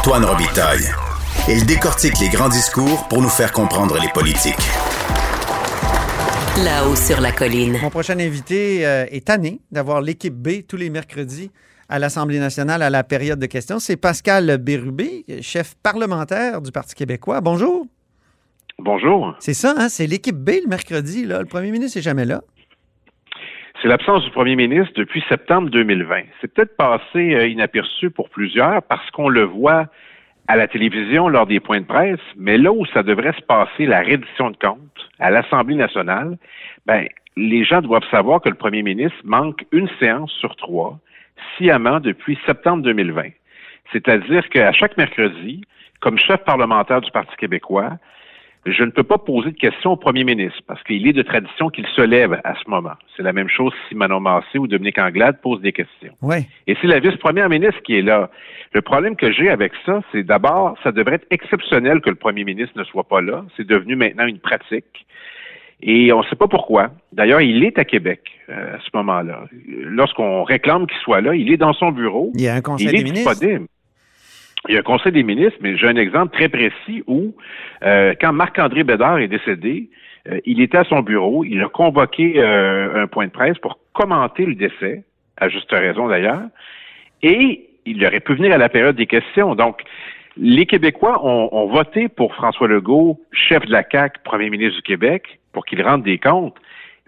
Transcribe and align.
Antoine 0.00 0.24
Robitaille. 0.24 0.86
Il 1.46 1.66
décortique 1.66 2.18
les 2.20 2.30
grands 2.30 2.48
discours 2.48 3.06
pour 3.08 3.20
nous 3.20 3.28
faire 3.28 3.52
comprendre 3.52 3.98
les 4.00 4.08
politiques. 4.08 4.56
Là-haut 6.64 6.96
sur 6.96 7.20
la 7.20 7.32
colline. 7.32 7.76
Mon 7.82 7.90
prochain 7.90 8.18
invité 8.18 8.86
euh, 8.86 9.04
est 9.10 9.26
tanné 9.26 9.60
d'avoir 9.70 10.00
l'équipe 10.00 10.32
B 10.32 10.66
tous 10.66 10.78
les 10.78 10.88
mercredis 10.88 11.50
à 11.90 11.98
l'Assemblée 11.98 12.38
nationale 12.38 12.80
à 12.80 12.88
la 12.88 13.04
période 13.04 13.38
de 13.38 13.44
questions. 13.44 13.78
C'est 13.78 13.98
Pascal 13.98 14.56
Bérubé, 14.56 15.26
chef 15.42 15.74
parlementaire 15.82 16.62
du 16.62 16.72
Parti 16.72 16.94
québécois. 16.94 17.42
Bonjour. 17.42 17.86
Bonjour. 18.78 19.34
C'est 19.38 19.52
ça, 19.52 19.74
hein? 19.76 19.90
c'est 19.90 20.06
l'équipe 20.06 20.38
B 20.38 20.52
le 20.62 20.68
mercredi. 20.70 21.26
Là. 21.26 21.40
Le 21.40 21.46
premier 21.46 21.70
ministre 21.70 21.98
n'est 21.98 22.02
jamais 22.02 22.24
là. 22.24 22.40
C'est 23.80 23.88
l'absence 23.88 24.22
du 24.24 24.30
premier 24.30 24.56
ministre 24.56 24.92
depuis 24.94 25.24
septembre 25.26 25.70
2020. 25.70 26.24
C'est 26.40 26.52
peut-être 26.52 26.76
passé 26.76 27.34
euh, 27.34 27.48
inaperçu 27.48 28.10
pour 28.10 28.28
plusieurs 28.28 28.82
parce 28.82 29.10
qu'on 29.10 29.30
le 29.30 29.44
voit 29.44 29.86
à 30.48 30.56
la 30.56 30.68
télévision 30.68 31.28
lors 31.28 31.46
des 31.46 31.60
points 31.60 31.80
de 31.80 31.86
presse, 31.86 32.20
mais 32.36 32.58
là 32.58 32.72
où 32.72 32.84
ça 32.86 33.02
devrait 33.02 33.32
se 33.32 33.40
passer, 33.40 33.86
la 33.86 34.00
reddition 34.00 34.50
de 34.50 34.56
comptes 34.56 35.08
à 35.18 35.30
l'Assemblée 35.30 35.76
nationale, 35.76 36.36
ben, 36.84 37.06
les 37.38 37.64
gens 37.64 37.80
doivent 37.80 38.08
savoir 38.10 38.42
que 38.42 38.50
le 38.50 38.54
premier 38.54 38.82
ministre 38.82 39.18
manque 39.24 39.64
une 39.72 39.88
séance 39.98 40.32
sur 40.32 40.56
trois, 40.56 40.98
sciemment 41.56 42.00
depuis 42.00 42.38
septembre 42.44 42.82
2020. 42.82 43.30
C'est-à-dire 43.92 44.46
qu'à 44.50 44.72
chaque 44.72 44.98
mercredi, 44.98 45.62
comme 46.00 46.18
chef 46.18 46.44
parlementaire 46.44 47.00
du 47.00 47.10
Parti 47.12 47.34
québécois, 47.36 47.92
je 48.66 48.84
ne 48.84 48.90
peux 48.90 49.02
pas 49.02 49.16
poser 49.18 49.52
de 49.52 49.56
questions 49.56 49.92
au 49.92 49.96
premier 49.96 50.22
ministre 50.24 50.60
parce 50.66 50.82
qu'il 50.82 51.06
est 51.06 51.12
de 51.12 51.22
tradition 51.22 51.70
qu'il 51.70 51.86
se 51.86 52.02
lève 52.02 52.40
à 52.44 52.54
ce 52.62 52.68
moment. 52.68 52.92
C'est 53.16 53.22
la 53.22 53.32
même 53.32 53.48
chose 53.48 53.72
si 53.88 53.94
Manon 53.94 54.20
Massé 54.20 54.58
ou 54.58 54.66
Dominique 54.66 54.98
Anglade 54.98 55.40
posent 55.40 55.62
des 55.62 55.72
questions. 55.72 56.12
Oui. 56.20 56.46
Et 56.66 56.76
c'est 56.80 56.86
la 56.86 57.00
vice-première 57.00 57.48
ministre 57.48 57.80
qui 57.82 57.96
est 57.96 58.02
là. 58.02 58.30
Le 58.72 58.82
problème 58.82 59.16
que 59.16 59.32
j'ai 59.32 59.48
avec 59.48 59.72
ça, 59.86 60.00
c'est 60.12 60.22
d'abord, 60.22 60.76
ça 60.82 60.92
devrait 60.92 61.16
être 61.16 61.26
exceptionnel 61.30 62.00
que 62.00 62.10
le 62.10 62.16
premier 62.16 62.44
ministre 62.44 62.78
ne 62.78 62.84
soit 62.84 63.04
pas 63.04 63.20
là. 63.22 63.44
C'est 63.56 63.66
devenu 63.66 63.96
maintenant 63.96 64.26
une 64.26 64.38
pratique. 64.38 65.06
Et 65.82 66.12
on 66.12 66.18
ne 66.18 66.24
sait 66.24 66.36
pas 66.36 66.46
pourquoi. 66.46 66.90
D'ailleurs, 67.12 67.40
il 67.40 67.64
est 67.64 67.78
à 67.78 67.84
Québec 67.84 68.20
euh, 68.50 68.76
à 68.76 68.80
ce 68.80 68.90
moment-là. 68.94 69.44
Lorsqu'on 69.66 70.44
réclame 70.44 70.86
qu'il 70.86 70.98
soit 70.98 71.22
là, 71.22 71.34
il 71.34 71.50
est 71.50 71.56
dans 71.56 71.72
son 71.72 71.90
bureau. 71.90 72.30
Il 72.34 72.42
y 72.42 72.48
a 72.48 72.54
un 72.54 72.60
conseil 72.60 72.88
il 72.88 72.92
des 72.92 73.00
est 73.00 73.04
ministres. 73.04 73.30
disponible. 73.30 73.66
Il 74.68 74.74
y 74.74 74.76
a 74.76 74.80
un 74.80 74.82
conseil 74.82 75.12
des 75.12 75.22
ministres, 75.22 75.58
mais 75.60 75.76
j'ai 75.76 75.88
un 75.88 75.96
exemple 75.96 76.36
très 76.36 76.48
précis 76.48 77.02
où, 77.06 77.34
euh, 77.82 78.14
quand 78.20 78.32
Marc-André 78.32 78.84
Bédard 78.84 79.18
est 79.18 79.28
décédé, 79.28 79.88
euh, 80.28 80.38
il 80.44 80.60
était 80.60 80.78
à 80.78 80.84
son 80.84 81.00
bureau, 81.00 81.44
il 81.44 81.62
a 81.62 81.68
convoqué 81.68 82.34
euh, 82.36 83.02
un 83.02 83.06
point 83.06 83.26
de 83.26 83.32
presse 83.32 83.58
pour 83.58 83.78
commenter 83.94 84.44
le 84.44 84.54
décès, 84.54 85.04
à 85.38 85.48
juste 85.48 85.70
raison 85.70 86.08
d'ailleurs, 86.08 86.42
et 87.22 87.68
il 87.86 88.04
aurait 88.04 88.20
pu 88.20 88.34
venir 88.34 88.52
à 88.52 88.58
la 88.58 88.68
période 88.68 88.96
des 88.96 89.06
questions. 89.06 89.54
Donc, 89.54 89.82
les 90.36 90.66
Québécois 90.66 91.24
ont, 91.24 91.66
voté 91.68 92.08
pour 92.08 92.34
François 92.34 92.68
Legault, 92.68 93.18
chef 93.32 93.64
de 93.66 93.72
la 93.72 93.82
CAQ, 93.90 94.20
premier 94.24 94.50
ministre 94.50 94.76
du 94.76 94.82
Québec, 94.82 95.40
pour 95.52 95.64
qu'il 95.64 95.82
rende 95.82 96.02
des 96.02 96.18
comptes, 96.18 96.56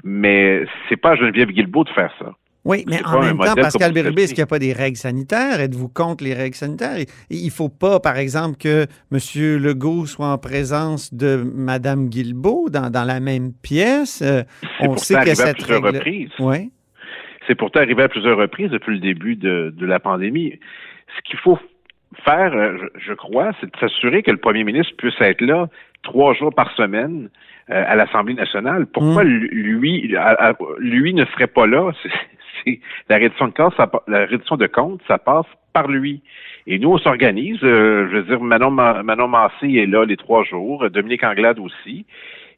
mais 0.02 0.64
c'est 0.88 0.96
pas 0.96 1.14
Geneviève 1.14 1.50
Guilbeault 1.50 1.84
de 1.84 1.90
faire 1.90 2.12
ça. 2.18 2.32
Oui, 2.64 2.84
mais 2.86 3.04
en 3.04 3.20
même 3.20 3.38
temps, 3.38 3.54
Pascal 3.56 3.92
Bérubé, 3.92 4.22
est-ce 4.22 4.34
qu'il 4.34 4.40
n'y 4.42 4.44
a 4.44 4.46
pas 4.46 4.60
des 4.60 4.72
règles 4.72 4.96
sanitaires? 4.96 5.58
Êtes-vous 5.60 5.88
contre 5.88 6.22
les 6.22 6.32
règles 6.34 6.54
sanitaires? 6.54 6.96
Il 7.28 7.44
ne 7.46 7.50
faut 7.50 7.68
pas, 7.68 7.98
par 7.98 8.16
exemple, 8.18 8.56
que 8.56 8.86
M. 9.10 9.18
Legault 9.60 10.06
soit 10.06 10.28
en 10.28 10.38
présence 10.38 11.12
de 11.12 11.42
Mme 11.54 12.08
Guilbeault 12.08 12.68
dans, 12.70 12.88
dans 12.90 13.02
la 13.04 13.18
même 13.18 13.52
pièce. 13.52 14.22
Euh, 14.22 14.42
C'est 14.62 14.68
on 14.80 14.86
pourtant 14.86 14.98
sait 15.02 15.14
qu'il 15.14 15.26
y 15.26 15.30
a 15.30 15.32
arrivé 15.32 15.42
à 15.42 15.46
cette 15.46 15.56
plusieurs 15.56 15.82
règle. 15.82 15.98
reprises. 15.98 16.30
Oui. 16.38 16.70
C'est 17.48 17.56
pourtant 17.56 17.80
arrivé 17.80 18.02
à 18.04 18.08
plusieurs 18.08 18.38
reprises 18.38 18.70
depuis 18.70 18.94
le 18.94 19.00
début 19.00 19.34
de, 19.34 19.74
de 19.76 19.86
la 19.86 19.98
pandémie. 19.98 20.60
Ce 21.16 21.22
qu'il 21.28 21.40
faut 21.40 21.58
faire, 22.24 22.52
euh, 22.54 22.76
je, 23.04 23.12
crois, 23.14 23.50
c'est 23.60 23.66
de 23.66 23.76
s'assurer 23.80 24.22
que 24.22 24.30
le 24.30 24.36
premier 24.36 24.62
ministre 24.62 24.92
puisse 24.96 25.20
être 25.20 25.40
là 25.40 25.66
trois 26.04 26.32
jours 26.34 26.54
par 26.54 26.70
semaine 26.76 27.28
euh, 27.70 27.84
à 27.86 27.96
l'Assemblée 27.96 28.34
nationale. 28.34 28.86
Pourquoi 28.86 29.24
Mm. 29.24 29.28
lui, 29.28 30.14
lui 30.78 31.14
ne 31.14 31.24
serait 31.26 31.46
pas 31.48 31.66
là? 31.66 31.90
La 33.08 33.16
reddition 33.16 33.48
de 33.48 34.66
compte, 34.66 35.00
ça, 35.06 35.18
passe 35.18 35.46
par 35.72 35.88
lui. 35.88 36.22
Et 36.66 36.78
nous, 36.78 36.90
on 36.90 36.98
s'organise. 36.98 37.58
euh, 37.62 38.08
je 38.10 38.16
veux 38.16 38.22
dire, 38.24 38.40
Manon, 38.40 38.70
Ma- 38.70 39.02
Manon 39.02 39.28
Massé 39.28 39.74
est 39.74 39.86
là 39.86 40.04
les 40.04 40.16
trois 40.16 40.44
jours, 40.44 40.88
Dominique 40.90 41.24
Anglade 41.24 41.58
aussi. 41.58 42.04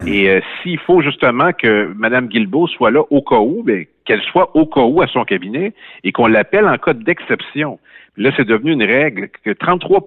Et 0.07 0.29
euh, 0.29 0.41
s'il 0.63 0.79
faut 0.81 1.01
justement 1.03 1.53
que 1.53 1.93
Mme 1.97 2.29
Guilbeault 2.29 2.67
soit 2.67 2.91
là 2.91 3.03
au 3.11 3.23
cas 3.23 3.39
où, 3.39 3.63
ben, 3.63 3.87
qu'elle 4.05 4.21
soit 4.23 4.55
au 4.57 4.67
cas 4.67 4.83
où 4.83 5.01
à 5.01 5.07
son 5.07 5.25
cabinet 5.25 5.73
et 6.03 6.13
qu'on 6.13 6.27
l'appelle 6.27 6.67
en 6.67 6.77
cas 6.77 6.93
d'exception. 6.95 7.79
Là, 8.17 8.31
c'est 8.37 8.47
devenu 8.47 8.73
une 8.73 8.83
règle 8.83 9.29
que 9.45 9.51
33 9.51 10.05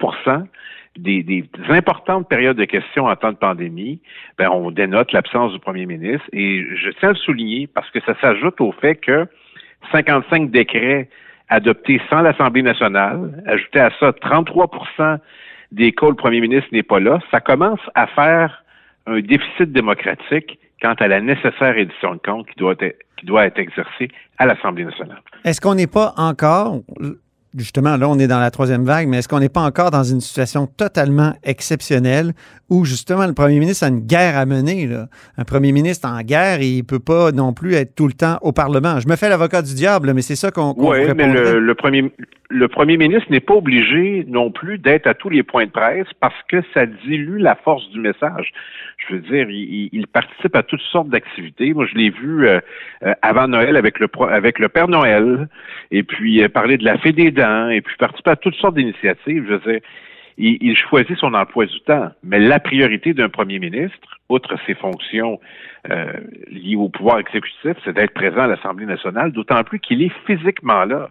des, 0.98 1.24
des 1.24 1.46
importantes 1.70 2.28
périodes 2.28 2.58
de 2.58 2.66
questions 2.66 3.06
en 3.06 3.16
temps 3.16 3.32
de 3.32 3.38
pandémie, 3.38 4.00
ben, 4.38 4.50
on 4.50 4.72
dénote 4.72 5.12
l'absence 5.12 5.54
du 5.54 5.60
premier 5.60 5.86
ministre. 5.86 6.26
Et 6.34 6.66
je 6.76 6.90
tiens 7.00 7.10
à 7.10 7.12
le 7.14 7.18
souligner 7.18 7.68
parce 7.68 7.90
que 7.92 8.00
ça 8.02 8.16
s'ajoute 8.20 8.60
au 8.62 8.72
fait 8.72 8.96
que 8.96 9.28
55 9.92 10.52
décrets 10.52 11.10
adoptés 11.50 12.02
sans 12.10 12.22
l'Assemblée 12.22 12.62
nationale, 12.62 13.44
ajouté 13.46 13.80
à 13.80 13.90
ça 14.00 14.12
33% 14.12 15.18
des 15.72 15.92
cas 15.92 16.06
où 16.08 16.10
le 16.10 16.16
premier 16.16 16.42
ministre 16.42 16.70
n'est 16.72 16.84
pas 16.84 17.00
là, 17.00 17.20
ça 17.32 17.40
commence 17.40 17.80
à 17.96 18.08
faire 18.08 18.64
un 19.06 19.20
déficit 19.22 19.72
démocratique 19.72 20.60
quant 20.82 20.94
à 21.00 21.08
la 21.08 21.22
nécessaire 21.22 21.78
édition 21.78 22.16
de 22.16 22.20
compte 22.20 22.48
qui 22.48 22.56
doit 23.26 23.46
être 23.46 23.60
exercée 23.60 24.10
à 24.38 24.46
l'Assemblée 24.46 24.86
nationale. 24.86 25.22
Est-ce 25.44 25.62
qu'on 25.62 25.76
n'est 25.76 25.88
pas 25.88 26.14
encore, 26.18 26.82
justement, 27.58 27.98
là, 27.98 28.08
on 28.08 28.18
est 28.20 28.28
dans 28.28 28.40
la 28.40 28.52
troisième 28.52 28.86
vague, 28.86 29.08
mais 29.08 29.18
est-ce 29.18 29.28
qu'on 29.28 29.40
n'est 29.40 29.50
pas 29.50 29.62
encore 29.62 29.92
dans 29.92 30.04
une 30.04 30.22
situation 30.22 30.68
totalement 30.68 31.34
exceptionnelle 31.44 32.34
où, 32.70 32.86
justement, 32.86 33.26
le 33.26 33.34
premier 33.34 33.60
ministre 33.60 33.86
a 33.86 33.90
une 33.90 34.06
guerre 34.06 34.38
à 34.38 34.46
mener? 34.46 34.88
Là? 34.88 35.08
Un 35.38 35.44
premier 35.44 35.72
ministre 35.72 36.08
en 36.08 36.22
guerre, 36.22 36.62
il 36.62 36.78
ne 36.78 36.84
peut 36.84 37.00
pas 37.00 37.32
non 37.32 37.54
plus 37.54 37.74
être 37.74 37.96
tout 37.96 38.08
le 38.08 38.14
temps 38.14 38.38
au 38.42 38.52
Parlement. 38.52 39.00
Je 39.00 39.08
me 39.08 39.16
fais 39.16 39.30
l'avocat 39.30 39.62
du 39.62 39.74
diable, 39.74 40.14
mais 40.14 40.22
c'est 40.22 40.36
ça 40.36 40.52
qu'on 40.52 40.74
qu'on 40.74 40.92
Oui, 40.92 41.00
mais 41.16 41.32
le, 41.32 41.60
le 41.60 41.76
premier 41.76 42.12
le 42.50 42.68
premier 42.68 42.98
ministre 42.98 43.30
n'est 43.30 43.42
pas 43.42 43.56
obligé 43.56 44.26
non 44.28 44.52
plus 44.52 44.78
d'être 44.78 45.08
à 45.08 45.14
tous 45.14 45.30
les 45.30 45.44
points 45.44 45.66
de 45.66 45.72
presse 45.72 46.08
parce 46.20 46.36
que 46.48 46.62
ça 46.74 46.86
dilue 46.86 47.40
la 47.40 47.56
force 47.56 47.90
du 47.90 48.00
message. 48.00 48.54
Je 48.98 49.16
veux 49.16 49.20
dire, 49.20 49.50
il, 49.50 50.08
participe 50.08 50.56
à 50.56 50.64
toutes 50.64 50.82
sortes 50.82 51.10
d'activités. 51.10 51.74
Moi, 51.74 51.86
je 51.86 51.96
l'ai 51.96 52.10
vu 52.10 52.48
euh, 52.48 52.60
euh, 53.04 53.14
avant 53.22 53.48
Noël 53.48 53.76
avec 53.76 54.00
le 54.00 54.08
avec 54.30 54.60
le 54.60 54.70
Père 54.70 54.88
Noël, 54.88 55.48
et 55.92 56.04
puis 56.04 56.42
euh, 56.42 56.50
parler 56.50 56.78
de 56.78 56.86
la 56.86 56.98
fée 56.98 57.12
et 57.70 57.82
puis 57.82 57.96
participer 57.98 58.32
à 58.32 58.36
toutes 58.36 58.56
sortes 58.56 58.76
d'initiatives. 58.76 59.46
Je 59.48 59.56
veux 59.56 59.82
il 60.40 60.76
choisit 60.78 61.18
son 61.18 61.34
emploi 61.34 61.66
du 61.66 61.80
temps. 61.82 62.12
Mais 62.24 62.40
la 62.40 62.60
priorité 62.60 63.14
d'un 63.14 63.30
premier 63.30 63.60
ministre, 63.60 64.20
outre 64.30 64.56
ses 64.66 64.76
fonctions 64.76 65.40
euh, 65.90 66.14
liées 66.52 66.76
au 66.76 66.90
pouvoir 66.90 67.20
exécutif, 67.20 67.74
c'est 67.84 67.94
d'être 67.94 68.14
présent 68.14 68.42
à 68.42 68.48
l'Assemblée 68.48 68.86
nationale, 68.86 69.32
d'autant 69.32 69.64
plus 69.64 69.80
qu'il 69.80 70.04
est 70.04 70.12
physiquement 70.26 70.86
là. 70.86 71.10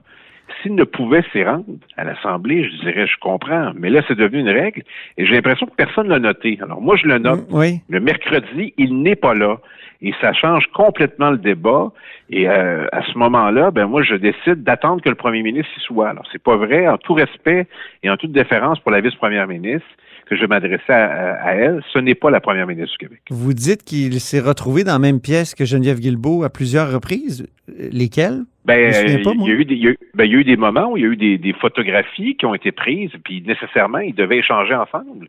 S'il 0.62 0.74
ne 0.74 0.84
pouvait 0.84 1.22
s'y 1.32 1.42
rendre 1.42 1.64
à 1.96 2.04
l'Assemblée, 2.04 2.64
je 2.64 2.76
dirais, 2.84 3.06
je 3.06 3.18
comprends. 3.20 3.72
Mais 3.74 3.90
là, 3.90 4.02
c'est 4.06 4.14
devenu 4.16 4.40
une 4.40 4.48
règle 4.48 4.82
et 5.18 5.26
j'ai 5.26 5.34
l'impression 5.34 5.66
que 5.66 5.74
personne 5.76 6.06
ne 6.06 6.12
l'a 6.12 6.18
noté. 6.18 6.58
Alors, 6.62 6.80
moi, 6.80 6.96
je 6.96 7.06
le 7.06 7.18
note. 7.18 7.50
Mm, 7.50 7.54
Oui. 7.56 7.80
Le 7.88 8.00
mercredi, 8.00 8.72
il 8.78 9.02
n'est 9.02 9.16
pas 9.16 9.34
là. 9.34 9.58
Et 10.02 10.12
ça 10.20 10.32
change 10.34 10.66
complètement 10.74 11.30
le 11.30 11.38
débat. 11.38 11.90
Et 12.30 12.48
euh, 12.48 12.86
à 12.92 13.02
ce 13.10 13.16
moment-là, 13.18 13.70
ben 13.70 13.86
moi, 13.86 14.02
je 14.02 14.14
décide 14.14 14.62
d'attendre 14.62 15.02
que 15.02 15.08
le 15.08 15.14
premier 15.14 15.42
ministre 15.42 15.70
y 15.76 15.80
soit. 15.80 16.10
Alors, 16.10 16.24
c'est 16.30 16.42
pas 16.42 16.56
vrai, 16.56 16.86
en 16.86 16.98
tout 16.98 17.14
respect 17.14 17.66
et 18.02 18.10
en 18.10 18.16
toute 18.16 18.32
déférence 18.32 18.78
pour 18.80 18.90
la 18.92 19.00
vice-première 19.00 19.46
ministre, 19.48 19.86
que 20.26 20.36
je 20.36 20.44
m'adressais 20.44 20.92
à, 20.92 21.04
à- 21.06 21.48
à 21.48 21.54
elle. 21.54 21.82
Ce 21.92 21.98
n'est 22.00 22.14
pas 22.16 22.30
la 22.30 22.40
première 22.40 22.66
ministre 22.66 22.92
du 22.98 23.06
Québec. 23.06 23.20
Vous 23.30 23.54
dites 23.54 23.84
qu'il 23.84 24.20
s'est 24.20 24.40
retrouvé 24.40 24.84
dans 24.84 24.92
la 24.92 24.98
même 24.98 25.20
pièce 25.20 25.54
que 25.54 25.64
Geneviève 25.64 25.98
Guilbeault 26.00 26.42
à 26.44 26.50
plusieurs 26.50 26.92
reprises. 26.92 27.46
Lesquelles? 27.92 28.42
Ben, 28.66 29.22
pas, 29.22 29.30
il 29.34 29.46
y 29.46 29.50
a 29.50 29.54
eu 29.54 29.64
des, 29.64 29.74
il 29.74 29.84
y 29.84 29.88
a 29.88 29.90
eu- 29.92 29.98
ben, 30.14 30.24
il 30.24 30.32
y 30.32 30.34
a 30.34 30.38
eu 30.38 30.44
des 30.44 30.56
moments 30.56 30.90
où 30.90 30.96
il 30.96 31.02
y 31.02 31.06
a 31.06 31.08
eu 31.08 31.16
des, 31.16 31.38
des 31.38 31.52
photographies 31.52 32.36
qui 32.36 32.46
ont 32.46 32.54
été 32.54 32.72
prises, 32.72 33.10
puis 33.24 33.42
nécessairement, 33.46 33.98
ils 33.98 34.14
devaient 34.14 34.38
échanger 34.38 34.74
ensemble. 34.74 35.28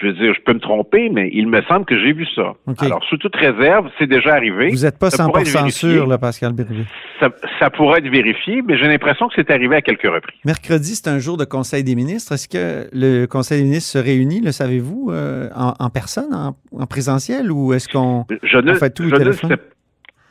Je 0.00 0.06
veux 0.06 0.14
dire, 0.14 0.34
je 0.34 0.40
peux 0.40 0.54
me 0.54 0.58
tromper, 0.58 1.08
mais 1.10 1.30
il 1.32 1.46
me 1.48 1.62
semble 1.62 1.84
que 1.84 1.96
j'ai 1.98 2.12
vu 2.12 2.26
ça. 2.34 2.54
Alors, 2.78 3.04
sous 3.04 3.18
toute 3.18 3.36
réserve, 3.36 3.88
c'est 3.98 4.06
déjà 4.08 4.34
arrivé. 4.34 4.70
Vous 4.70 4.84
n'êtes 4.84 4.98
pas 4.98 5.10
Ça 5.10 5.24
pourrait 5.26 5.42
être 5.42 5.48
100 5.48 5.58
vérifié. 5.60 5.90
sûr, 5.92 6.06
là, 6.06 6.18
Pascal 6.18 6.52
Bérubé. 6.54 6.82
Ça, 7.20 7.30
ça 7.60 7.70
pourrait 7.70 7.98
être 8.00 8.08
vérifié, 8.08 8.62
mais 8.66 8.76
j'ai 8.78 8.88
l'impression 8.88 9.28
que 9.28 9.34
c'est 9.36 9.50
arrivé 9.50 9.76
à 9.76 9.82
quelques 9.82 10.02
reprises. 10.02 10.40
Mercredi, 10.44 10.96
c'est 10.96 11.08
un 11.08 11.18
jour 11.18 11.36
de 11.36 11.44
Conseil 11.44 11.84
des 11.84 11.94
ministres. 11.94 12.32
Est-ce 12.32 12.48
que 12.48 12.88
le 12.92 13.26
Conseil 13.26 13.58
des 13.62 13.68
ministres 13.68 13.92
se 13.92 13.98
réunit, 13.98 14.40
le 14.40 14.50
savez-vous, 14.50 15.10
euh, 15.12 15.48
en, 15.54 15.74
en 15.78 15.90
personne, 15.90 16.34
en, 16.34 16.56
en 16.76 16.86
présentiel, 16.86 17.52
ou 17.52 17.74
est-ce 17.74 17.88
qu'on 17.88 18.24
fait 18.28 18.90
tout 18.90 19.04
au 19.04 19.08
je 19.08 19.12
ne 19.14 19.18
le 19.18 19.18
téléphone? 19.18 19.50
sais 19.50 19.56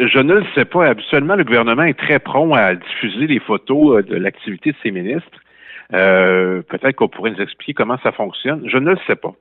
je 0.08 0.20
ne 0.20 0.36
le 0.36 0.46
sais 0.56 0.66
pas. 0.66 0.88
Habituellement, 0.88 1.36
le 1.36 1.44
gouvernement 1.44 1.84
est 1.84 1.98
très 1.98 2.20
prompt 2.20 2.54
à 2.54 2.76
diffuser 2.76 3.28
les 3.28 3.40
photos 3.40 4.00
euh, 4.00 4.04
de 4.04 4.16
l'activité 4.16 4.72
de 4.72 4.78
ses 4.84 4.92
ministres. 4.92 5.40
Euh, 5.94 6.62
Peut-être 6.64 6.96
qu'on 6.96 7.08
pourrait 7.08 7.32
nous 7.32 7.42
expliquer 7.42 7.74
comment 7.74 7.98
ça 8.04 8.12
fonctionne. 8.12 8.64
Je 8.68 8.78
ne 8.78 8.92
le 8.92 8.98
sais 9.08 9.16
pas. 9.16 9.34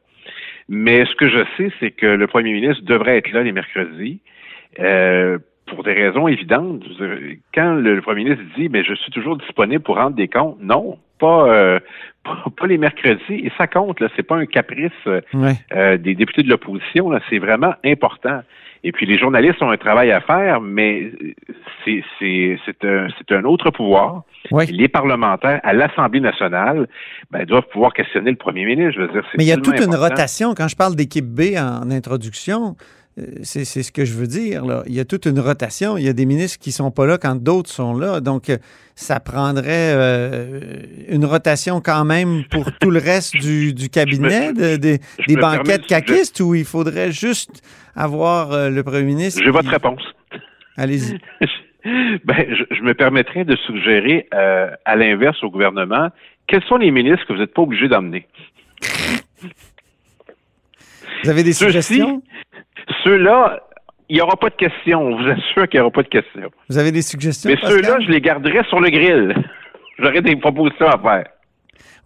Mais 0.68 1.04
ce 1.04 1.14
que 1.14 1.28
je 1.28 1.44
sais, 1.56 1.72
c'est 1.80 1.90
que 1.90 2.06
le 2.06 2.26
premier 2.26 2.52
ministre 2.52 2.84
devrait 2.84 3.18
être 3.18 3.32
là 3.32 3.42
les 3.42 3.52
mercredis. 3.52 4.20
Euh, 4.78 5.38
pour 5.70 5.84
des 5.84 5.92
raisons 5.92 6.28
évidentes. 6.28 6.82
Quand 7.54 7.74
le, 7.74 8.00
premier 8.00 8.24
ministre 8.24 8.44
dit 8.56 8.68
mais 8.68 8.84
je 8.84 8.94
suis 8.94 9.12
toujours 9.12 9.36
disponible 9.36 9.82
pour 9.82 9.96
rendre 9.96 10.16
des 10.16 10.28
comptes, 10.28 10.58
non, 10.60 10.98
pas, 11.18 11.48
euh, 11.48 11.78
pas, 12.24 12.44
pas 12.56 12.66
les 12.66 12.78
mercredis, 12.78 13.34
et 13.34 13.52
ça 13.56 13.66
compte, 13.66 14.00
là, 14.00 14.08
c'est 14.16 14.22
pas 14.22 14.36
un 14.36 14.46
caprice 14.46 14.90
euh, 15.06 15.96
des 15.96 16.14
députés 16.14 16.42
de 16.42 16.48
l'opposition, 16.48 17.10
là, 17.10 17.20
c'est 17.30 17.38
vraiment 17.38 17.74
important. 17.84 18.42
Et 18.82 18.92
puis 18.92 19.04
les 19.06 19.18
journalistes 19.18 19.62
ont 19.62 19.70
un 19.70 19.76
travail 19.76 20.10
à 20.10 20.20
faire, 20.20 20.60
mais 20.60 21.12
c'est 21.84 22.84
un, 22.84 23.08
un 23.30 23.44
autre 23.44 23.70
pouvoir. 23.70 24.22
Les 24.50 24.88
parlementaires 24.88 25.60
à 25.62 25.72
l'Assemblée 25.72 26.20
nationale 26.20 26.88
ben, 27.30 27.44
doivent 27.44 27.68
pouvoir 27.72 27.92
questionner 27.92 28.30
le 28.30 28.36
premier 28.36 28.64
ministre. 28.64 28.92
Je 28.96 29.00
veux 29.02 29.12
dire, 29.12 29.22
mais 29.36 29.44
il 29.44 29.48
y 29.48 29.52
a 29.52 29.58
toute 29.58 29.80
une 29.80 29.94
rotation. 29.94 30.54
Quand 30.54 30.68
je 30.68 30.76
parle 30.76 30.96
d'équipe 30.96 31.26
B 31.26 31.56
en 31.58 31.90
introduction, 31.90 32.76
c'est 33.42 33.64
ce 33.64 33.92
que 33.92 34.04
je 34.04 34.14
veux 34.14 34.26
dire. 34.26 34.64
Là. 34.64 34.82
Il 34.86 34.94
y 34.94 35.00
a 35.00 35.04
toute 35.04 35.26
une 35.26 35.40
rotation. 35.40 35.96
Il 35.96 36.04
y 36.04 36.08
a 36.08 36.12
des 36.12 36.26
ministres 36.26 36.58
qui 36.58 36.70
ne 36.70 36.74
sont 36.74 36.90
pas 36.90 37.06
là 37.06 37.18
quand 37.18 37.36
d'autres 37.36 37.70
sont 37.70 37.96
là. 37.96 38.20
Donc, 38.20 38.48
euh, 38.48 38.56
ça 38.94 39.20
prendrait 39.20 39.94
euh, 39.94 40.60
une 41.08 41.24
rotation 41.24 41.80
quand 41.80 42.04
même 42.04 42.44
pour 42.50 42.64
tout 42.80 42.90
le 42.90 43.00
reste 43.00 43.36
du, 43.36 43.88
cabinet, 43.90 44.52
des 44.52 45.36
banquettes 45.36 45.86
caquistes, 45.86 46.40
où 46.40 46.54
il 46.54 46.64
faudrait 46.64 47.12
juste 47.12 47.62
avoir 47.94 48.70
le 48.70 48.82
premier 48.82 49.02
ministre. 49.02 49.42
J'ai 49.44 49.50
votre 49.50 49.70
réponse. 49.70 50.02
Allez-y. 50.76 51.18
ben, 52.24 52.46
je, 52.70 52.82
me 52.82 52.94
permettrais 52.94 53.44
de 53.44 53.56
suggérer 53.56 54.28
à 54.32 54.96
l'inverse 54.96 55.42
au 55.42 55.50
gouvernement 55.50 56.10
quels 56.50 56.64
sont 56.64 56.78
les 56.78 56.90
ministres 56.90 57.24
que 57.26 57.32
vous 57.32 57.38
n'êtes 57.38 57.54
pas 57.54 57.62
obligé 57.62 57.86
d'emmener? 57.86 58.26
Vous 61.22 61.30
avez 61.30 61.44
des 61.44 61.52
suggestions? 61.52 62.22
Ceux-là, 63.04 63.60
il 64.08 64.16
n'y 64.16 64.22
aura 64.22 64.36
pas 64.36 64.50
de 64.50 64.56
questions. 64.56 65.00
On 65.00 65.16
vous 65.16 65.28
assure 65.28 65.68
qu'il 65.68 65.78
n'y 65.78 65.82
aura 65.82 65.90
pas 65.90 66.02
de 66.02 66.08
questions. 66.08 66.50
Vous 66.68 66.78
avez 66.78 66.92
des 66.92 67.02
suggestions? 67.02 67.50
Mais 67.50 67.56
ceux-là, 67.62 67.98
je 68.00 68.10
les 68.10 68.20
garderai 68.20 68.62
sur 68.68 68.80
le 68.80 68.90
grill. 68.90 69.34
J'aurais 69.98 70.22
des 70.22 70.36
propositions 70.36 70.88
à 70.88 70.98
faire. 70.98 71.26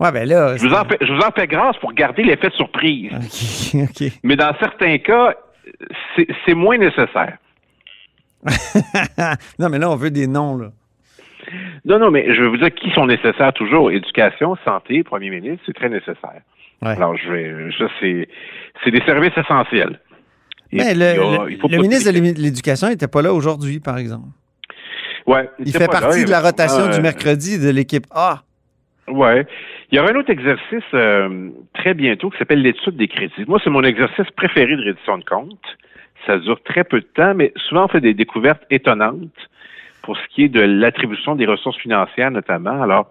Ouais, 0.00 0.10
ben 0.10 0.28
là. 0.28 0.56
Je 0.56 0.66
vous, 0.66 0.74
en 0.74 0.84
fais, 0.84 0.98
je 1.00 1.12
vous 1.12 1.20
en 1.20 1.30
fais 1.30 1.46
grâce 1.46 1.76
pour 1.78 1.92
garder 1.92 2.24
l'effet 2.24 2.48
de 2.48 2.54
surprise. 2.54 3.12
OK. 3.74 4.12
Mais 4.22 4.36
dans 4.36 4.52
certains 4.58 4.98
cas, 4.98 5.34
c'est 6.44 6.54
moins 6.54 6.76
nécessaire. 6.76 7.38
non, 9.58 9.70
mais 9.70 9.78
là, 9.78 9.90
on 9.90 9.96
veut 9.96 10.10
des 10.10 10.26
noms, 10.26 10.58
là. 10.58 10.66
Non, 11.86 11.98
non, 11.98 12.10
mais 12.10 12.34
je 12.34 12.42
vais 12.42 12.48
vous 12.48 12.56
dire 12.58 12.74
qui 12.74 12.90
sont 12.90 13.06
nécessaires 13.06 13.54
toujours. 13.54 13.90
Éducation, 13.90 14.56
santé, 14.64 15.02
premier 15.02 15.30
ministre, 15.30 15.62
c'est 15.64 15.74
très 15.74 15.88
nécessaire. 15.88 16.42
Alors, 16.82 17.16
je 17.16 17.30
vais, 17.30 17.70
ça, 17.78 17.86
c'est 18.00 18.90
des 18.90 19.00
services 19.06 19.36
essentiels. 19.36 19.98
Mais 20.74 20.94
le, 20.94 21.78
ministre 21.78 22.10
de 22.10 22.18
l'Éducation 22.18 22.88
n'était 22.88 23.08
pas 23.08 23.22
là 23.22 23.32
aujourd'hui, 23.32 23.80
par 23.80 23.98
exemple. 23.98 24.28
Ouais, 25.26 25.48
il 25.64 25.72
fait 25.72 25.86
partie 25.86 26.24
de 26.24 26.30
la 26.30 26.40
rotation 26.40 26.88
du 26.88 27.00
mercredi 27.00 27.58
de 27.58 27.70
l'équipe 27.70 28.06
A. 28.10 28.42
Oui. 29.08 29.42
Il 29.90 29.96
y 29.96 30.00
aura 30.00 30.10
un 30.10 30.16
autre 30.16 30.30
exercice 30.30 30.84
euh, 30.94 31.50
très 31.74 31.94
bientôt 31.94 32.30
qui 32.30 32.38
s'appelle 32.38 32.62
l'étude 32.62 32.96
des 32.96 33.08
crédits. 33.08 33.44
Moi, 33.46 33.60
c'est 33.62 33.70
mon 33.70 33.82
exercice 33.82 34.30
préféré 34.36 34.76
de 34.76 34.84
reddition 34.84 35.18
de 35.18 35.24
compte. 35.24 35.78
Ça 36.26 36.38
dure 36.38 36.62
très 36.62 36.84
peu 36.84 37.00
de 37.00 37.06
temps, 37.06 37.34
mais 37.34 37.52
souvent 37.68 37.84
on 37.84 37.88
fait 37.88 38.00
des 38.00 38.14
découvertes 38.14 38.62
étonnantes 38.70 39.30
pour 40.02 40.16
ce 40.16 40.22
qui 40.34 40.44
est 40.44 40.48
de 40.48 40.60
l'attribution 40.60 41.34
des 41.34 41.46
ressources 41.46 41.76
financières 41.78 42.30
notamment. 42.30 42.82
Alors, 42.82 43.10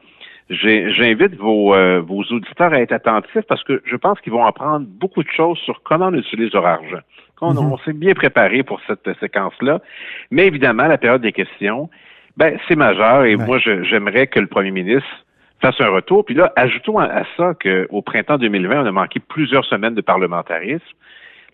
j'invite 0.50 1.36
vos, 1.36 1.74
euh, 1.74 2.02
vos 2.02 2.24
auditeurs 2.24 2.74
à 2.74 2.80
être 2.80 2.92
attentifs 2.92 3.46
parce 3.48 3.64
que 3.64 3.82
je 3.86 3.96
pense 3.96 4.20
qu'ils 4.22 4.34
vont 4.34 4.46
apprendre 4.46 4.86
beaucoup 4.88 5.24
de 5.24 5.30
choses 5.30 5.58
sur 5.60 5.82
comment 5.84 6.08
on 6.08 6.14
utilise 6.14 6.52
leur 6.54 6.66
argent. 6.66 7.00
On, 7.42 7.54
mhm. 7.54 7.78
s'est 7.84 7.94
bien 7.94 8.14
préparé 8.14 8.64
pour 8.64 8.80
cette 8.88 9.10
séquence-là. 9.20 9.82
Mais 10.32 10.48
évidemment, 10.48 10.88
la 10.88 10.98
période 10.98 11.22
des 11.22 11.34
questions, 11.34 11.90
ben, 12.38 12.58
c'est 12.68 12.76
majeur 12.76 13.26
et 13.26 13.36
moi, 13.36 13.58
j'aimerais 13.60 14.28
que 14.28 14.40
le 14.40 14.48
premier 14.48 14.72
ministre 14.72 15.10
fasse 15.62 15.80
un 15.80 15.90
retour. 15.90 16.26
Puis 16.26 16.36
là, 16.36 16.54
ajoutons 16.56 17.00
à, 17.00 17.24
ça 17.38 17.54
qu'au 17.62 18.02
printemps 18.02 18.38
2020, 18.38 18.84
on 18.84 18.86
a 18.86 18.92
manqué 18.92 19.20
plusieurs 19.20 19.66
semaines 19.66 19.96
de 19.96 20.02
parlementarisme. 20.02 20.84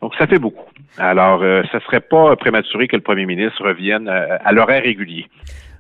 Donc, 0.01 0.15
ça 0.15 0.27
fait 0.27 0.39
beaucoup. 0.39 0.69
Alors, 0.97 1.41
euh, 1.43 1.63
ça 1.71 1.79
ne 1.79 1.83
serait 1.83 1.99
pas 1.99 2.35
prématuré 2.37 2.87
que 2.87 2.95
le 2.95 3.01
premier 3.01 3.25
ministre 3.25 3.63
revienne 3.63 4.07
euh, 4.07 4.37
à 4.43 4.53
l'horaire 4.53 4.83
régulier. 4.83 5.27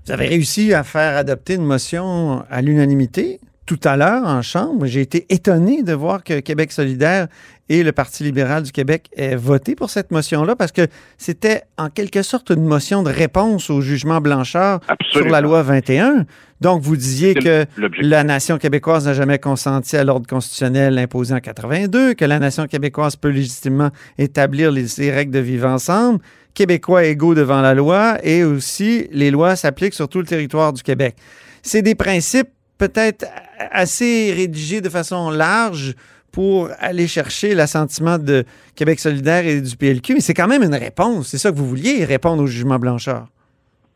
Vous 0.05 0.11
avez 0.11 0.27
réussi 0.27 0.73
à 0.73 0.83
faire 0.83 1.17
adopter 1.17 1.55
une 1.55 1.65
motion 1.65 2.43
à 2.49 2.61
l'unanimité? 2.61 3.39
Tout 3.69 3.79
à 3.83 3.97
l'heure 3.97 4.23
en 4.25 4.41
Chambre. 4.41 4.87
J'ai 4.87 5.01
été 5.01 5.27
étonné 5.29 5.83
de 5.83 5.93
voir 5.93 6.23
que 6.23 6.39
Québec 6.39 6.71
solidaire 6.71 7.27
et 7.69 7.83
le 7.83 7.91
Parti 7.91 8.23
libéral 8.23 8.63
du 8.63 8.71
Québec 8.71 9.11
aient 9.15 9.35
voté 9.35 9.75
pour 9.75 9.91
cette 9.91 10.09
motion-là 10.09 10.55
parce 10.55 10.71
que 10.71 10.87
c'était 11.19 11.61
en 11.77 11.91
quelque 11.91 12.23
sorte 12.23 12.49
une 12.49 12.65
motion 12.65 13.03
de 13.03 13.11
réponse 13.11 13.69
au 13.69 13.81
jugement 13.81 14.21
Blanchard 14.21 14.79
sur 15.11 15.27
la 15.27 15.41
loi 15.41 15.61
21. 15.61 16.25
Donc, 16.61 16.81
vous 16.81 16.97
disiez 16.97 17.35
que 17.35 17.67
la 18.01 18.23
nation 18.23 18.57
québécoise 18.57 19.05
n'a 19.05 19.13
jamais 19.13 19.37
consenti 19.37 19.95
à 19.97 20.03
l'ordre 20.03 20.25
constitutionnel 20.25 20.97
imposé 20.97 21.35
en 21.35 21.39
82, 21.39 22.15
que 22.15 22.25
la 22.25 22.39
nation 22.39 22.65
québécoise 22.65 23.17
peut 23.17 23.29
légitimement 23.29 23.91
établir 24.17 24.71
les, 24.71 25.11
règles 25.11 25.31
de 25.31 25.37
vivre 25.37 25.67
ensemble, 25.67 26.21
Québécois 26.55 27.05
égaux 27.05 27.35
devant 27.35 27.61
la 27.61 27.75
loi 27.75 28.17
et 28.23 28.43
aussi 28.43 29.07
les 29.11 29.29
lois 29.29 29.55
s'appliquent 29.55 29.93
sur 29.93 30.09
tout 30.09 30.21
le 30.21 30.25
territoire 30.25 30.73
du 30.73 30.81
Québec. 30.81 31.15
C'est 31.61 31.83
des 31.83 31.93
principes 31.93 32.49
peut-être 32.79 33.25
assez 33.71 34.33
rédigés 34.35 34.81
de 34.81 34.89
façon 34.89 35.29
large 35.29 35.93
pour 36.31 36.69
aller 36.79 37.07
chercher 37.07 37.53
l'assentiment 37.53 38.17
de 38.17 38.43
Québec 38.75 38.99
solidaire 38.99 39.45
et 39.45 39.61
du 39.61 39.75
PLQ, 39.75 40.13
mais 40.15 40.19
c'est 40.19 40.33
quand 40.33 40.47
même 40.47 40.63
une 40.63 40.75
réponse. 40.75 41.27
C'est 41.27 41.37
ça 41.37 41.51
que 41.51 41.57
vous 41.57 41.67
vouliez, 41.67 42.05
répondre 42.05 42.41
au 42.41 42.47
jugement 42.47 42.79
Blanchard. 42.79 43.27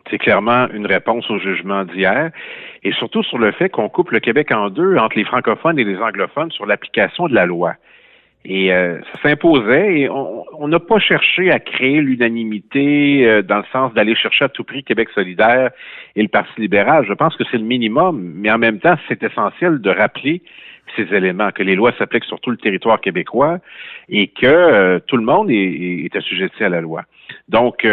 C'est 0.10 0.18
clairement 0.18 0.68
une 0.74 0.86
réponse 0.86 1.30
au 1.30 1.40
jugement 1.40 1.86
d'hier 1.86 2.32
et 2.84 2.92
surtout 2.94 3.24
sur 3.24 3.38
le 3.38 3.52
fait 3.54 3.70
qu'on 3.70 3.88
coupe 3.88 4.12
le 4.12 4.20
Québec 4.20 4.52
en 4.52 4.70
deux 4.70 4.98
entre 4.98 5.18
les 5.18 5.24
francophones 5.24 5.80
et 5.80 5.84
les 5.84 5.98
anglophones 5.98 6.52
sur 6.52 6.66
l'application 6.66 7.28
de 7.28 7.34
la 7.34 7.46
loi. 7.46 7.76
Et 8.46 8.74
euh, 8.74 9.00
ça 9.14 9.22
s'imposait 9.22 10.02
et 10.02 10.10
on 10.10 10.68
n'a 10.68 10.80
pas 10.80 11.00
cherché 11.00 11.50
à 11.50 11.60
créer 11.60 12.02
l'unanimité 12.02 13.26
euh, 13.26 13.42
dans 13.42 13.60
le 13.60 13.64
sens 13.72 13.94
d'aller 13.94 14.16
chercher 14.16 14.46
à 14.46 14.50
tout 14.50 14.66
prix 14.66 14.84
Québec 14.84 15.10
solidaire 15.16 15.72
et 16.18 16.22
le 16.22 16.28
Parti 16.28 16.60
libéral. 16.60 17.06
Je 17.08 17.14
pense 17.14 17.38
que 17.38 17.46
c'est 17.50 17.58
le 17.58 17.64
minimum, 17.64 18.34
mais 18.36 18.52
en 18.52 18.58
même 18.58 18.80
temps, 18.80 18.96
c'est 19.08 19.24
essentiel 19.24 19.80
de 19.80 19.90
rappeler 19.90 20.42
ces 20.98 21.04
éléments, 21.16 21.52
que 21.52 21.64
les 21.64 21.76
lois 21.76 21.94
s'appliquent 21.98 22.26
sur 22.26 22.42
tout 22.42 22.52
le 22.52 22.58
territoire 22.58 23.00
québécois 23.00 23.60
et 24.10 24.28
que 24.28 24.46
euh, 24.46 25.00
tout 25.08 25.16
le 25.16 25.24
monde 25.24 25.50
est, 25.50 26.04
est, 26.06 26.16
assujetti 26.16 26.66
à 26.66 26.70
la 26.70 26.82
loi. 26.82 27.04
Donc, 27.48 27.88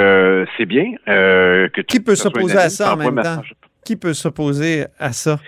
c'est 0.57 0.67
bien 0.67 0.95
que... 1.07 1.81
Qui 1.83 2.01
peut 2.01 2.17
s'opposer 2.17 2.59
à 2.59 2.69
ça 2.69 2.95
en 2.95 2.97
même 2.97 3.23
temps? 3.23 3.43
Qui 3.85 3.97
peut 3.97 4.15
s'opposer 4.15 4.85
à 4.99 5.13
ça? 5.13 5.39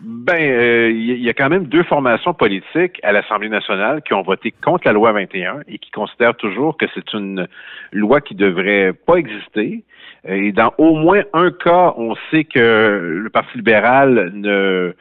Ben, 0.00 0.36
il 0.38 0.50
euh, 0.50 0.90
y 0.90 1.28
a 1.28 1.34
quand 1.34 1.50
même 1.50 1.66
deux 1.66 1.82
formations 1.82 2.32
politiques 2.32 2.98
à 3.02 3.12
l'Assemblée 3.12 3.50
nationale 3.50 4.02
qui 4.02 4.14
ont 4.14 4.22
voté 4.22 4.52
contre 4.64 4.86
la 4.86 4.92
loi 4.92 5.12
21 5.12 5.60
et 5.68 5.78
qui 5.78 5.90
considèrent 5.90 6.36
toujours 6.36 6.78
que 6.78 6.86
c'est 6.94 7.12
une 7.12 7.46
loi 7.92 8.22
qui 8.22 8.34
devrait 8.34 8.94
pas 8.94 9.16
exister. 9.16 9.84
Et 10.26 10.52
dans 10.52 10.72
au 10.78 10.94
moins 10.96 11.22
un 11.34 11.50
cas, 11.50 11.92
on 11.96 12.14
sait 12.30 12.44
que 12.44 13.18
le 13.22 13.30
Parti 13.30 13.58
libéral 13.58 14.32
ne, 14.34 14.94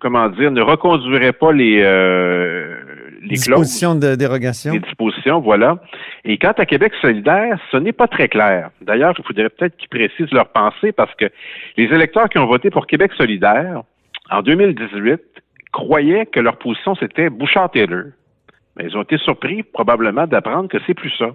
comment 0.00 0.28
dire, 0.30 0.52
ne 0.52 0.62
reconduirait 0.62 1.32
pas 1.32 1.52
les 1.52 1.80
euh, 1.82 2.76
les 3.20 3.28
dispositions 3.28 3.94
de 3.94 4.14
dérogation. 4.14 4.72
Les 4.72 4.80
dispositions, 4.80 5.40
voilà. 5.40 5.78
Et 6.24 6.38
quant 6.38 6.52
à 6.56 6.66
Québec 6.66 6.92
solidaire, 7.00 7.58
ce 7.70 7.76
n'est 7.76 7.92
pas 7.92 8.08
très 8.08 8.28
clair. 8.28 8.70
D'ailleurs, 8.80 9.14
il 9.18 9.24
faudrait 9.24 9.48
peut-être 9.48 9.76
qu'ils 9.76 9.88
précisent 9.88 10.32
leur 10.32 10.48
pensée 10.48 10.92
parce 10.92 11.14
que 11.14 11.26
les 11.76 11.84
électeurs 11.84 12.28
qui 12.28 12.38
ont 12.38 12.46
voté 12.46 12.70
pour 12.70 12.86
Québec 12.86 13.12
solidaire 13.16 13.82
en 14.30 14.42
2018, 14.42 15.20
croyaient 15.72 16.26
que 16.26 16.40
leur 16.40 16.58
position, 16.58 16.94
c'était 16.96 17.30
Bouchard-Taylor. 17.30 18.04
Mais 18.76 18.84
ils 18.84 18.96
ont 18.96 19.02
été 19.02 19.18
surpris, 19.18 19.62
probablement, 19.62 20.26
d'apprendre 20.26 20.68
que 20.68 20.78
c'est 20.86 20.94
plus 20.94 21.12
ça. 21.18 21.30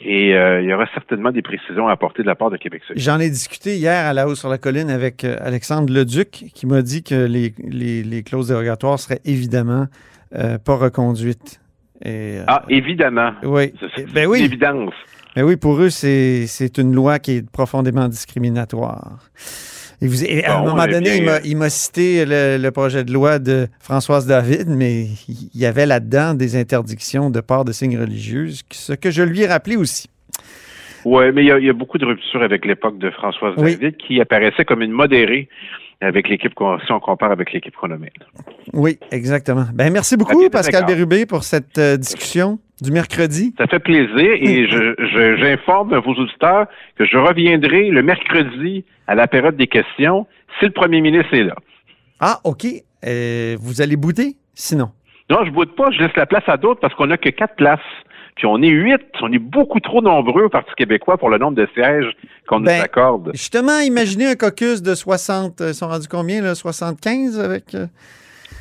Et 0.00 0.34
euh, 0.34 0.60
il 0.60 0.68
y 0.68 0.74
aura 0.74 0.86
certainement 0.92 1.30
des 1.30 1.40
précisions 1.40 1.88
à 1.88 1.92
apporter 1.92 2.22
de 2.22 2.26
la 2.26 2.34
part 2.34 2.50
de 2.50 2.58
Québec 2.58 2.82
J'en 2.96 3.18
ai 3.18 3.30
discuté 3.30 3.76
hier 3.76 4.04
à 4.04 4.12
la 4.12 4.28
hausse 4.28 4.40
sur 4.40 4.50
la 4.50 4.58
colline 4.58 4.90
avec 4.90 5.24
euh, 5.24 5.36
Alexandre 5.40 5.90
Leduc, 5.90 6.44
qui 6.54 6.66
m'a 6.66 6.82
dit 6.82 7.02
que 7.02 7.26
les, 7.26 8.22
clauses 8.22 8.48
dérogatoires 8.48 8.98
seraient 8.98 9.20
évidemment 9.24 9.86
euh, 10.34 10.58
pas 10.58 10.76
reconduites. 10.76 11.60
ah, 12.04 12.64
évidemment. 12.68 13.32
Oui. 13.42 13.72
C'est 13.94 14.12
ben 14.12 14.26
oui. 14.26 14.42
évidence. 14.42 14.94
Mais 15.34 15.42
ben 15.42 15.48
oui, 15.48 15.56
pour 15.56 15.80
eux, 15.80 15.90
c'est 15.90 16.78
une 16.78 16.94
loi 16.94 17.18
qui 17.18 17.32
est 17.32 17.50
profondément 17.50 18.08
discriminatoire. 18.08 19.30
Et 20.02 20.44
à 20.44 20.58
un 20.58 20.64
moment 20.64 20.86
donné, 20.86 21.22
il 21.44 21.56
m'a 21.56 21.70
cité 21.70 22.24
le, 22.26 22.70
projet 22.70 23.04
de 23.04 23.12
loi 23.12 23.38
de 23.38 23.66
Françoise 23.80 24.26
David, 24.26 24.68
mais 24.68 25.06
il 25.28 25.60
y 25.60 25.64
avait 25.64 25.86
là-dedans 25.86 26.34
des 26.34 26.56
interdictions 26.56 27.30
de 27.30 27.40
port 27.40 27.64
de 27.64 27.72
signes 27.72 27.98
religieux, 27.98 28.48
ce 28.70 28.92
que 28.92 29.10
je 29.10 29.22
lui 29.22 29.42
ai 29.42 29.46
rappelé 29.46 29.76
aussi. 29.76 30.08
Oui, 31.04 31.24
mais 31.32 31.44
il 31.44 31.64
y, 31.64 31.70
a, 31.70 31.72
beaucoup 31.72 31.98
de 31.98 32.04
ruptures 32.04 32.42
avec 32.42 32.64
l'époque 32.64 32.98
de 32.98 33.10
Françoise 33.10 33.54
David 33.56 33.96
qui 33.96 34.20
apparaissait 34.20 34.64
comme 34.64 34.82
une 34.82 34.90
modérée 34.90 35.48
avec 36.00 36.28
l'équipe, 36.28 36.52
si 36.84 36.92
on 36.92 37.00
compare 37.00 37.30
avec 37.30 37.52
l'équipe 37.52 37.74
chronomètre. 37.74 38.26
Oui, 38.72 38.98
exactement. 39.10 39.66
Ben, 39.72 39.92
merci 39.92 40.16
beaucoup, 40.16 40.48
Pascal 40.50 40.84
Bérubé, 40.84 41.26
pour 41.26 41.44
cette 41.44 41.78
euh, 41.78 41.96
discussion 41.96 42.58
du 42.82 42.90
mercredi. 42.90 43.54
Ça 43.58 43.66
fait 43.66 43.78
plaisir 43.78 44.30
et 44.32 44.68
j'informe 45.38 45.94
je, 45.94 46.00
vos 46.00 46.12
auditeurs 46.12 46.66
que 46.96 47.06
je 47.06 47.16
reviendrai 47.16 47.88
le 47.88 48.02
mercredi 48.02 48.84
à 49.06 49.14
la 49.14 49.26
période 49.26 49.56
des 49.56 49.66
questions 49.66 50.26
si 50.58 50.66
le 50.66 50.72
premier 50.72 51.00
ministre 51.00 51.32
est 51.32 51.44
là. 51.44 51.56
Ah, 52.20 52.40
OK. 52.44 52.66
euh, 53.06 53.56
vous 53.60 53.80
allez 53.80 53.96
bouder 53.96 54.36
sinon? 54.54 54.90
Non, 55.30 55.44
je 55.44 55.50
boude 55.50 55.74
pas, 55.74 55.90
je 55.90 55.98
laisse 56.02 56.14
la 56.16 56.26
place 56.26 56.44
à 56.46 56.56
d'autres 56.56 56.80
parce 56.80 56.94
qu'on 56.94 57.06
n'a 57.08 57.16
que 57.16 57.28
quatre 57.30 57.56
places. 57.56 57.80
Puis 58.36 58.46
on 58.46 58.60
est 58.62 58.68
huit, 58.68 59.00
on 59.22 59.32
est 59.32 59.38
beaucoup 59.38 59.80
trop 59.80 60.02
nombreux 60.02 60.44
au 60.44 60.48
Parti 60.50 60.70
québécois 60.76 61.16
pour 61.16 61.30
le 61.30 61.38
nombre 61.38 61.56
de 61.56 61.66
sièges 61.74 62.04
qu'on 62.46 62.60
Ben, 62.60 62.76
nous 62.76 62.84
accorde. 62.84 63.30
Justement, 63.32 63.78
imaginez 63.80 64.26
un 64.26 64.34
caucus 64.34 64.82
de 64.82 64.94
60, 64.94 65.60
euh, 65.62 65.68
ils 65.68 65.74
sont 65.74 65.88
rendus 65.88 66.06
combien, 66.08 66.42
là? 66.42 66.54
75 66.54 67.40
avec. 67.40 67.74
euh, 67.74 67.86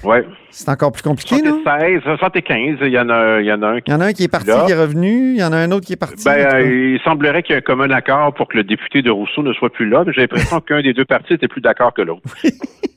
Ouais. 0.03 0.25
C'est 0.51 0.69
encore 0.69 0.91
plus 0.91 1.01
compliqué, 1.03 1.41
non? 1.41 1.61
76, 1.63 2.01
75, 2.03 2.77
il 2.81 2.87
y 2.89 2.99
en 2.99 3.09
a, 3.09 3.39
il 3.41 3.45
y 3.47 3.51
en 3.51 3.61
a 3.63 3.67
un 3.67 3.79
qui 3.81 3.89
Il 3.89 3.93
y 3.93 3.95
en 3.95 4.01
a 4.01 4.05
un 4.05 4.13
qui 4.13 4.23
est 4.23 4.27
parti, 4.31 4.47
Là. 4.47 4.63
qui 4.65 4.71
est 4.71 4.79
revenu, 4.79 5.31
il 5.33 5.37
y 5.39 5.43
en 5.43 5.51
a 5.51 5.57
un 5.57 5.71
autre 5.71 5.85
qui 5.85 5.93
est 5.93 5.97
parti. 5.97 6.27
en 6.27 6.31
Ben, 6.31 6.47
euh, 6.53 6.93
il 6.95 6.99
semblerait 7.03 7.43
qu'il 7.43 7.53
y 7.53 7.55
ait 7.55 7.59
un 7.59 7.61
commun 7.61 7.89
accord 7.89 8.33
pour 8.33 8.47
que 8.47 8.57
le 8.57 8.63
député 8.63 9.01
de 9.01 9.09
Rousseau 9.11 9.41
ne 9.43 9.51
soit 9.53 9.71
plus 9.71 9.89
là, 9.89 10.03
mais 10.05 10.13
j'ai 10.13 10.21
l'impression 10.21 10.59
qu'un 10.61 10.81
des 10.81 10.93
deux 10.93 11.05
partis 11.05 11.33
était 11.33 11.47
plus 11.47 11.61
d'accord 11.61 11.93
que 11.93 12.01
l'autre. 12.03 12.21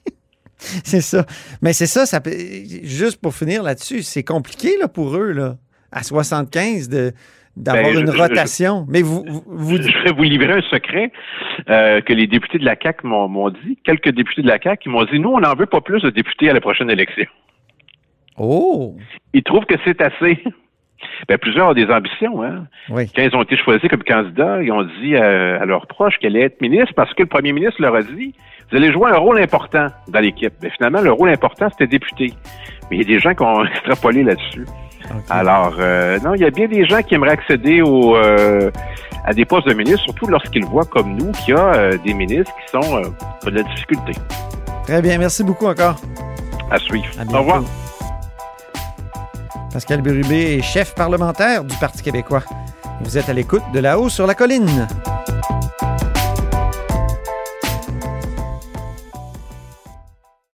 C'est 0.84 1.00
ça. 1.00 1.24
Mais 1.62 1.72
c'est 1.72 1.86
ça, 1.86 2.04
ça 2.06 2.20
juste 2.82 3.20
pour 3.20 3.34
finir 3.34 3.62
là-dessus, 3.62 4.02
c'est 4.02 4.24
compliqué 4.24 4.76
là, 4.80 4.88
pour 4.88 5.16
eux, 5.16 5.32
là, 5.32 5.56
à 5.92 6.02
75, 6.02 6.88
de, 6.88 7.12
d'avoir 7.56 7.84
Ben, 7.84 7.94
je- 7.94 8.00
une 8.00 8.12
je- 8.12 8.16
rotation. 8.18 8.84
Mais 8.88 9.02
vous, 9.02 9.24
Je 9.26 10.04
vais 10.04 10.12
vous 10.16 10.22
livrer 10.24 10.52
un 10.54 10.62
secret 10.62 11.12
euh, 11.70 12.00
que 12.00 12.12
les 12.12 12.26
députés 12.26 12.58
de 12.58 12.64
la 12.64 12.76
CAQ 12.80 13.06
m'ont, 13.06 13.28
m'ont 13.28 13.50
dit. 13.50 13.78
Quelques 13.84 14.10
députés 14.10 14.42
de 14.42 14.48
la 14.48 14.58
CAQ 14.60 14.82
qui 14.82 14.88
m'ont 14.88 15.04
dit, 15.04 15.18
nous, 15.20 15.30
on 15.30 15.40
n'en 15.40 15.54
veut 15.54 15.66
pas 15.66 15.80
plus 15.80 16.02
de 16.02 16.10
députés 16.10 16.50
à 16.50 16.52
la 16.54 16.60
prochaine 16.60 16.90
élection. 16.90 17.26
Oh! 18.36 18.96
Ils 19.32 19.42
trouvent 19.42 19.64
que 19.66 19.74
c'est 19.84 20.00
assez. 20.00 20.42
Ben, 21.28 21.38
plusieurs 21.38 21.68
ont 21.68 21.74
des 21.74 21.86
ambitions. 21.86 22.42
Hein. 22.42 22.66
Oui. 22.90 23.10
Quand 23.14 23.22
ils 23.22 23.36
ont 23.36 23.42
été 23.42 23.56
choisis 23.56 23.88
comme 23.88 24.02
candidats, 24.02 24.62
ils 24.62 24.72
ont 24.72 24.86
dit 25.02 25.16
à 25.16 25.64
leurs 25.64 25.86
proches 25.86 26.18
qu'elle 26.18 26.36
allait 26.36 26.46
être 26.46 26.60
ministre 26.60 26.92
parce 26.94 27.12
que 27.14 27.22
le 27.22 27.28
premier 27.28 27.52
ministre 27.52 27.80
leur 27.80 27.94
a 27.94 28.02
dit 28.02 28.34
vous 28.70 28.76
allez 28.76 28.92
jouer 28.92 29.10
un 29.10 29.16
rôle 29.16 29.40
important 29.40 29.86
dans 30.08 30.20
l'équipe. 30.20 30.52
Mais 30.62 30.70
finalement, 30.70 31.00
le 31.00 31.12
rôle 31.12 31.30
important, 31.30 31.68
c'était 31.70 31.86
député. 31.86 32.34
Mais 32.90 32.98
il 32.98 33.02
y 33.02 33.04
a 33.04 33.16
des 33.16 33.18
gens 33.18 33.34
qui 33.34 33.42
ont 33.42 33.64
extrapolé 33.74 34.22
là-dessus. 34.22 34.66
Alors, 35.30 35.74
euh, 35.78 36.18
non, 36.20 36.34
il 36.34 36.42
y 36.42 36.44
a 36.44 36.50
bien 36.50 36.68
des 36.68 36.84
gens 36.84 37.00
qui 37.02 37.14
aimeraient 37.14 37.30
accéder 37.30 37.80
au, 37.80 38.16
euh, 38.16 38.70
à 39.24 39.32
des 39.32 39.46
postes 39.46 39.66
de 39.66 39.72
ministre, 39.72 40.02
surtout 40.04 40.26
lorsqu'ils 40.26 40.66
voient 40.66 40.84
comme 40.84 41.16
nous 41.16 41.32
qu'il 41.32 41.54
y 41.54 41.56
a 41.56 41.74
euh, 41.74 41.98
des 42.04 42.12
ministres 42.12 42.52
qui 42.66 42.72
sont 42.72 42.80
qui 42.80 43.48
ont 43.48 43.50
de 43.50 43.56
la 43.56 43.62
difficulté 43.62 44.12
Très 44.84 45.00
bien. 45.00 45.16
Merci 45.18 45.44
beaucoup 45.44 45.66
encore. 45.66 45.96
à 46.70 46.78
suivre. 46.78 47.08
À 47.18 47.24
Au 47.34 47.38
revoir. 47.38 47.87
Pascal 49.72 50.00
Bérubé 50.00 50.58
est 50.58 50.62
chef 50.62 50.94
parlementaire 50.94 51.64
du 51.64 51.76
Parti 51.76 52.02
québécois. 52.02 52.42
Vous 53.02 53.18
êtes 53.18 53.28
à 53.28 53.32
l'écoute 53.32 53.62
de 53.72 53.80
là-haut 53.80 54.08
sur 54.08 54.26
la 54.26 54.34
colline. 54.34 54.88